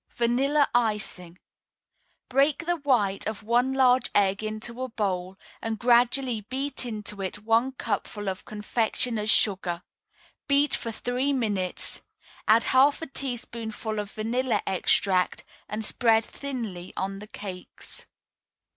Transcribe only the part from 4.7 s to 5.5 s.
a bowl,